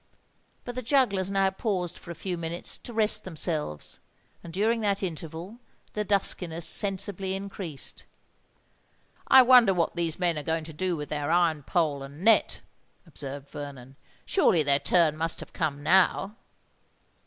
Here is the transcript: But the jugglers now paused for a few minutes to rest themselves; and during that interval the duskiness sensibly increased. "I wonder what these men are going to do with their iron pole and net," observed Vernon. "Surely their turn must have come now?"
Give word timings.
But 0.65 0.73
the 0.73 0.81
jugglers 0.81 1.29
now 1.29 1.51
paused 1.51 1.99
for 1.99 2.09
a 2.09 2.15
few 2.15 2.35
minutes 2.35 2.79
to 2.79 2.91
rest 2.91 3.23
themselves; 3.23 3.99
and 4.43 4.51
during 4.51 4.81
that 4.81 5.03
interval 5.03 5.59
the 5.93 6.03
duskiness 6.03 6.67
sensibly 6.67 7.35
increased. 7.35 8.07
"I 9.27 9.43
wonder 9.43 9.75
what 9.75 9.95
these 9.95 10.17
men 10.17 10.39
are 10.39 10.43
going 10.43 10.63
to 10.63 10.73
do 10.73 10.95
with 10.97 11.09
their 11.09 11.29
iron 11.29 11.61
pole 11.61 12.01
and 12.01 12.23
net," 12.23 12.61
observed 13.05 13.49
Vernon. 13.49 13.95
"Surely 14.25 14.63
their 14.63 14.79
turn 14.79 15.15
must 15.17 15.39
have 15.39 15.53
come 15.53 15.83
now?" 15.83 16.35